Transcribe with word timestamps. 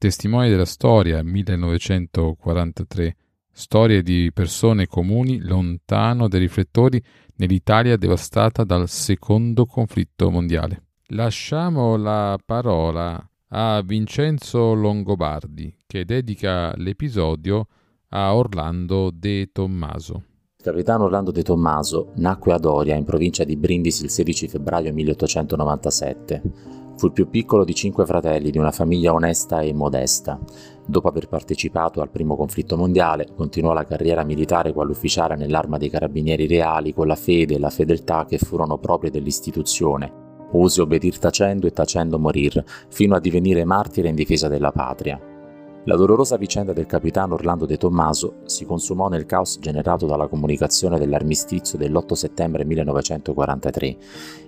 Testimoni 0.00 0.48
della 0.48 0.64
storia 0.64 1.22
1943. 1.22 3.16
Storie 3.52 4.02
di 4.02 4.30
persone 4.32 4.86
comuni 4.86 5.40
lontano 5.40 6.26
dai 6.26 6.40
riflettori 6.40 7.04
nell'Italia 7.36 7.98
devastata 7.98 8.64
dal 8.64 8.88
secondo 8.88 9.66
conflitto 9.66 10.30
mondiale. 10.30 10.84
Lasciamo 11.08 11.96
la 11.96 12.38
parola 12.42 13.22
a 13.48 13.82
Vincenzo 13.82 14.72
Longobardi 14.72 15.76
che 15.86 16.06
dedica 16.06 16.74
l'episodio 16.76 17.66
a 18.08 18.34
Orlando 18.34 19.10
De 19.12 19.50
Tommaso. 19.52 20.28
Il 20.60 20.66
capitano 20.66 21.04
Orlando 21.04 21.30
De 21.30 21.42
Tommaso 21.42 22.08
nacque 22.16 22.52
a 22.52 22.58
Doria, 22.58 22.94
in 22.94 23.04
provincia 23.04 23.44
di 23.44 23.56
Brindisi, 23.56 24.04
il 24.04 24.10
16 24.10 24.46
febbraio 24.46 24.92
1897. 24.92 26.42
Fu 26.98 27.06
il 27.06 27.12
più 27.12 27.30
piccolo 27.30 27.64
di 27.64 27.74
cinque 27.74 28.04
fratelli 28.04 28.50
di 28.50 28.58
una 28.58 28.70
famiglia 28.70 29.14
onesta 29.14 29.62
e 29.62 29.72
modesta. 29.72 30.38
Dopo 30.84 31.08
aver 31.08 31.28
partecipato 31.28 32.02
al 32.02 32.10
primo 32.10 32.36
conflitto 32.36 32.76
mondiale, 32.76 33.28
continuò 33.34 33.72
la 33.72 33.86
carriera 33.86 34.22
militare 34.22 34.74
quale 34.74 34.90
ufficiale 34.90 35.34
nell'arma 35.34 35.78
dei 35.78 35.88
carabinieri 35.88 36.46
reali 36.46 36.92
con 36.92 37.06
la 37.06 37.16
fede 37.16 37.54
e 37.54 37.58
la 37.58 37.70
fedeltà 37.70 38.26
che 38.26 38.36
furono 38.36 38.76
proprie 38.76 39.10
dell'istituzione. 39.10 40.12
Use 40.50 40.82
obbedir 40.82 41.18
tacendo 41.18 41.68
e 41.68 41.72
tacendo 41.72 42.18
morir, 42.18 42.62
fino 42.90 43.16
a 43.16 43.20
divenire 43.20 43.64
martire 43.64 44.08
in 44.08 44.14
difesa 44.14 44.46
della 44.48 44.72
patria. 44.72 45.29
La 45.84 45.96
dolorosa 45.96 46.36
vicenda 46.36 46.74
del 46.74 46.84
capitano 46.84 47.34
Orlando 47.34 47.64
De 47.64 47.78
Tommaso 47.78 48.40
si 48.44 48.66
consumò 48.66 49.08
nel 49.08 49.24
caos 49.24 49.58
generato 49.60 50.04
dalla 50.04 50.28
comunicazione 50.28 50.98
dell'armistizio 50.98 51.78
dell'8 51.78 52.12
settembre 52.12 52.66
1943. 52.66 53.96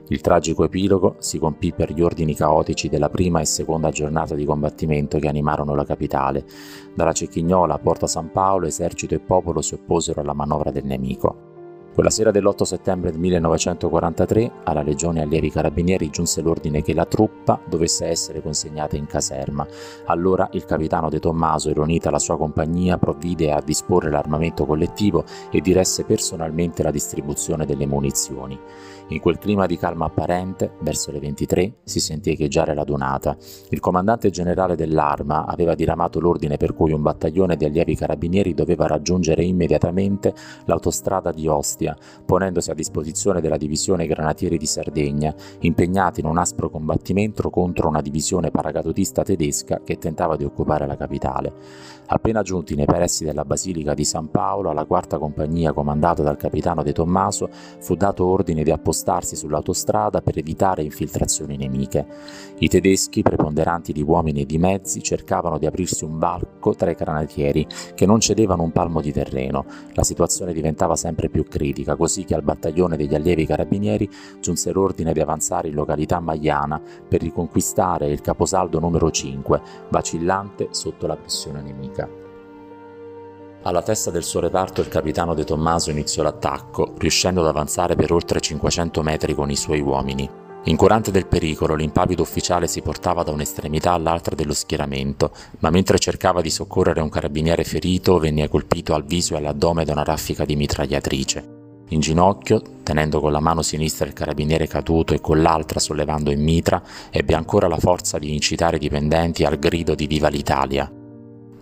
Il 0.08 0.20
tragico 0.20 0.64
epilogo 0.64 1.16
si 1.20 1.38
compì 1.38 1.72
per 1.72 1.94
gli 1.94 2.02
ordini 2.02 2.34
caotici 2.34 2.90
della 2.90 3.08
prima 3.08 3.40
e 3.40 3.46
seconda 3.46 3.88
giornata 3.88 4.34
di 4.34 4.44
combattimento 4.44 5.18
che 5.18 5.28
animarono 5.28 5.74
la 5.74 5.86
capitale. 5.86 6.44
Dalla 6.94 7.12
Cecchignola 7.12 7.74
a 7.74 7.78
Porta 7.78 8.06
San 8.06 8.30
Paolo 8.30 8.66
esercito 8.66 9.14
e 9.14 9.20
popolo 9.20 9.62
si 9.62 9.72
opposero 9.72 10.20
alla 10.20 10.34
manovra 10.34 10.70
del 10.70 10.84
nemico. 10.84 11.51
Quella 11.94 12.08
sera 12.08 12.30
dell'8 12.30 12.62
settembre 12.62 13.10
del 13.10 13.20
1943 13.20 14.50
alla 14.64 14.80
Legione 14.80 15.20
Allievi 15.20 15.50
Carabinieri 15.50 16.08
giunse 16.08 16.40
l'ordine 16.40 16.80
che 16.80 16.94
la 16.94 17.04
truppa 17.04 17.60
dovesse 17.68 18.06
essere 18.06 18.40
consegnata 18.40 18.96
in 18.96 19.04
caserma. 19.04 19.66
Allora 20.06 20.48
il 20.52 20.64
capitano 20.64 21.10
De 21.10 21.20
Tommaso, 21.20 21.70
riunita 21.70 22.10
la 22.10 22.18
sua 22.18 22.38
compagnia, 22.38 22.96
provvide 22.96 23.52
a 23.52 23.60
disporre 23.60 24.08
l'armamento 24.08 24.64
collettivo 24.64 25.24
e 25.50 25.60
diresse 25.60 26.04
personalmente 26.04 26.82
la 26.82 26.90
distribuzione 26.90 27.66
delle 27.66 27.84
munizioni. 27.84 28.58
In 29.08 29.20
quel 29.20 29.36
clima 29.36 29.66
di 29.66 29.76
calma 29.76 30.06
apparente, 30.06 30.76
verso 30.80 31.10
le 31.10 31.18
23, 31.18 31.80
si 31.84 32.00
sentì 32.00 32.30
echeggiare 32.30 32.72
la 32.72 32.84
donata. 32.84 33.36
Il 33.68 33.80
comandante 33.80 34.30
generale 34.30 34.76
dell'arma 34.76 35.44
aveva 35.44 35.74
diramato 35.74 36.20
l'ordine 36.20 36.56
per 36.56 36.72
cui 36.72 36.92
un 36.92 37.02
battaglione 37.02 37.56
di 37.56 37.66
allievi 37.66 37.94
carabinieri 37.94 38.54
doveva 38.54 38.86
raggiungere 38.86 39.44
immediatamente 39.44 40.32
l'autostrada 40.64 41.32
di 41.32 41.46
Ostia, 41.46 41.81
ponendosi 42.24 42.70
a 42.70 42.74
disposizione 42.74 43.40
della 43.40 43.56
divisione 43.56 44.06
granatieri 44.06 44.58
di 44.58 44.66
Sardegna, 44.66 45.34
impegnati 45.60 46.20
in 46.20 46.26
un 46.26 46.38
aspro 46.38 46.70
combattimento 46.70 47.50
contro 47.50 47.88
una 47.88 48.02
divisione 48.02 48.50
paracadutista 48.50 49.22
tedesca 49.22 49.80
che 49.84 49.98
tentava 49.98 50.36
di 50.36 50.44
occupare 50.44 50.86
la 50.86 50.96
capitale. 50.96 51.52
Appena 52.06 52.42
giunti 52.42 52.74
nei 52.74 52.84
pressi 52.84 53.24
della 53.24 53.44
Basilica 53.44 53.94
di 53.94 54.04
San 54.04 54.30
Paolo, 54.30 54.70
alla 54.70 54.84
quarta 54.84 55.18
compagnia 55.18 55.72
comandata 55.72 56.22
dal 56.22 56.36
capitano 56.36 56.82
De 56.82 56.92
Tommaso 56.92 57.48
fu 57.78 57.94
dato 57.94 58.26
ordine 58.26 58.62
di 58.62 58.70
appostare 58.70 58.90
spostarsi 58.92 59.36
sull'autostrada 59.36 60.20
per 60.20 60.38
evitare 60.38 60.82
infiltrazioni 60.82 61.56
nemiche. 61.56 62.06
I 62.58 62.68
tedeschi, 62.68 63.22
preponderanti 63.22 63.92
di 63.92 64.02
uomini 64.02 64.42
e 64.42 64.46
di 64.46 64.58
mezzi, 64.58 65.02
cercavano 65.02 65.58
di 65.58 65.66
aprirsi 65.66 66.04
un 66.04 66.18
balco 66.18 66.74
tra 66.74 66.90
i 66.90 66.94
granatieri, 66.94 67.66
che 67.94 68.06
non 68.06 68.20
cedevano 68.20 68.62
un 68.62 68.70
palmo 68.70 69.00
di 69.00 69.12
terreno. 69.12 69.64
La 69.94 70.04
situazione 70.04 70.52
diventava 70.52 70.94
sempre 70.94 71.28
più 71.28 71.44
critica, 71.72 71.96
così 71.96 72.24
che 72.24 72.34
al 72.34 72.42
battaglione 72.42 72.96
degli 72.96 73.14
allievi 73.14 73.46
carabinieri 73.46 74.08
giunse 74.40 74.70
l'ordine 74.72 75.12
di 75.12 75.20
avanzare 75.20 75.68
in 75.68 75.74
località 75.74 76.20
Maiana 76.20 76.80
per 77.08 77.22
riconquistare 77.22 78.08
il 78.08 78.20
caposaldo 78.20 78.78
numero 78.78 79.10
5, 79.10 79.60
vacillante 79.88 80.68
sotto 80.70 81.06
la 81.06 81.16
pressione 81.16 81.62
nemica. 81.62 82.08
Alla 83.64 83.82
testa 83.82 84.10
del 84.10 84.24
suo 84.24 84.40
reparto 84.40 84.80
il 84.80 84.88
capitano 84.88 85.34
De 85.34 85.44
Tommaso 85.44 85.90
iniziò 85.90 86.22
l'attacco, 86.22 86.94
riuscendo 86.98 87.40
ad 87.40 87.46
avanzare 87.46 87.94
per 87.94 88.12
oltre 88.12 88.40
500 88.40 89.02
metri 89.02 89.34
con 89.34 89.50
i 89.50 89.56
suoi 89.56 89.80
uomini. 89.80 90.28
Incurante 90.64 91.10
del 91.10 91.26
pericolo, 91.26 91.74
l'impavido 91.74 92.22
ufficiale 92.22 92.68
si 92.68 92.82
portava 92.82 93.22
da 93.22 93.32
un'estremità 93.32 93.92
all'altra 93.92 94.36
dello 94.36 94.54
schieramento, 94.54 95.32
ma 95.58 95.70
mentre 95.70 95.98
cercava 95.98 96.40
di 96.40 96.50
soccorrere 96.50 97.00
un 97.00 97.08
carabiniere 97.08 97.64
ferito, 97.64 98.18
venne 98.18 98.48
colpito 98.48 98.94
al 98.94 99.04
viso 99.04 99.34
e 99.34 99.38
all'addome 99.38 99.84
da 99.84 99.92
una 99.92 100.04
raffica 100.04 100.44
di 100.44 100.54
mitragliatrice. 100.54 101.51
In 101.92 102.00
ginocchio, 102.00 102.62
tenendo 102.82 103.20
con 103.20 103.32
la 103.32 103.40
mano 103.40 103.60
sinistra 103.60 104.06
il 104.06 104.14
carabiniere 104.14 104.66
caduto 104.66 105.12
e 105.12 105.20
con 105.20 105.42
l'altra 105.42 105.78
sollevando 105.78 106.30
in 106.30 106.42
mitra, 106.42 106.82
ebbe 107.10 107.34
ancora 107.34 107.68
la 107.68 107.76
forza 107.76 108.18
di 108.18 108.32
incitare 108.32 108.76
i 108.76 108.80
dipendenti 108.80 109.44
al 109.44 109.58
grido 109.58 109.94
di 109.94 110.06
Viva 110.06 110.28
l'Italia. 110.28 110.90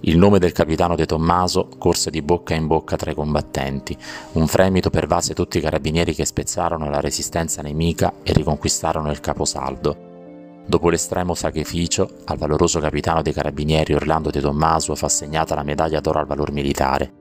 Il 0.03 0.17
nome 0.17 0.39
del 0.39 0.53
capitano 0.53 0.95
De 0.95 1.05
Tommaso 1.05 1.69
corse 1.77 2.11
di 2.11 2.23
bocca 2.23 2.55
in 2.55 2.69
bocca 2.69 2.95
tra 2.95 3.11
i 3.11 3.15
combattenti. 3.15 3.97
Un 4.33 4.47
fremito 4.47 4.89
pervase 4.89 5.35
tutti 5.35 5.59
i 5.59 5.61
carabinieri 5.61 6.15
che 6.15 6.25
spezzarono 6.25 6.89
la 6.89 7.01
resistenza 7.01 7.61
nemica 7.61 8.15
e 8.23 8.33
riconquistarono 8.33 9.11
il 9.11 9.19
caposaldo. 9.19 10.63
Dopo 10.65 10.91
l'estremo 10.91 11.35
sacrificio, 11.35 12.09
al 12.27 12.39
valoroso 12.39 12.79
capitano 12.79 13.21
dei 13.21 13.33
carabinieri 13.33 13.95
Orlando 13.95 14.31
De 14.31 14.41
Tommaso 14.41 14.95
fu 14.95 15.05
assegnata 15.05 15.57
la 15.57 15.65
medaglia 15.65 15.99
d'oro 15.99 16.21
al 16.21 16.27
valor 16.27 16.53
militare. 16.53 17.20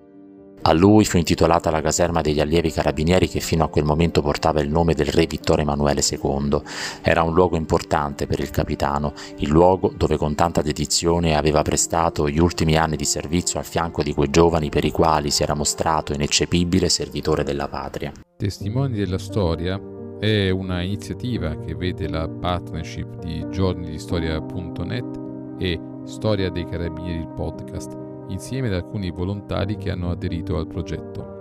A 0.61 0.73
lui 0.73 1.05
fu 1.05 1.17
intitolata 1.17 1.71
la 1.71 1.81
caserma 1.81 2.21
degli 2.21 2.41
allievi 2.41 2.71
carabinieri 2.71 3.29
che 3.29 3.39
fino 3.39 3.63
a 3.63 3.69
quel 3.69 3.85
momento 3.85 4.21
portava 4.21 4.59
il 4.59 4.69
nome 4.69 4.93
del 4.93 5.07
re 5.07 5.25
Vittorio 5.25 5.63
Emanuele 5.63 6.01
II. 6.07 6.61
Era 7.01 7.23
un 7.23 7.33
luogo 7.33 7.55
importante 7.55 8.27
per 8.27 8.39
il 8.39 8.49
capitano, 8.49 9.13
il 9.37 9.49
luogo 9.49 9.93
dove 9.95 10.17
con 10.17 10.35
tanta 10.35 10.61
dedizione 10.61 11.35
aveva 11.35 11.61
prestato 11.61 12.29
gli 12.29 12.39
ultimi 12.39 12.75
anni 12.75 12.97
di 12.97 13.05
servizio 13.05 13.59
al 13.59 13.65
fianco 13.65 14.03
di 14.03 14.13
quei 14.13 14.29
giovani 14.29 14.69
per 14.69 14.83
i 14.83 14.91
quali 14.91 15.31
si 15.31 15.43
era 15.43 15.53
mostrato 15.53 16.13
ineccepibile 16.13 16.89
servitore 16.89 17.43
della 17.43 17.67
patria. 17.69 18.11
Testimoni 18.37 18.97
della 18.97 19.17
storia 19.17 19.79
è 20.19 20.49
una 20.49 20.81
iniziativa 20.81 21.55
che 21.55 21.73
vede 21.73 22.09
la 22.09 22.27
partnership 22.27 23.19
di 23.23 23.45
giornidistoria.net 23.49 25.27
e 25.57 25.79
Storia 26.05 26.49
dei 26.49 26.65
Carabinieri 26.65 27.19
il 27.19 27.27
podcast 27.27 27.95
insieme 28.29 28.67
ad 28.67 28.73
alcuni 28.73 29.12
volontari 29.12 29.78
che 29.78 29.91
hanno 29.91 30.09
aderito 30.09 30.57
al 30.57 30.67
progetto. 30.67 31.38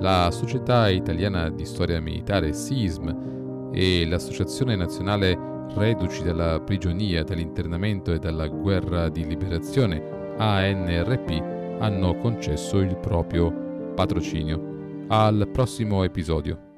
La 0.00 0.30
Società 0.32 0.88
Italiana 0.88 1.48
di 1.50 1.64
Storia 1.64 2.00
Militare 2.00 2.52
SISM 2.52 3.70
e 3.72 4.06
l'Associazione 4.06 4.74
Nazionale 4.74 5.50
Reduci 5.74 6.22
dalla 6.22 6.60
Prigionia, 6.60 7.22
dall'Internamento 7.22 8.12
e 8.12 8.18
dalla 8.18 8.46
Guerra 8.48 9.08
di 9.08 9.24
Liberazione 9.24 10.34
ANRP 10.36 11.80
hanno 11.80 12.16
concesso 12.16 12.78
il 12.78 12.96
proprio 12.96 13.92
patrocinio. 13.94 15.04
Al 15.08 15.48
prossimo 15.52 16.04
episodio. 16.04 16.71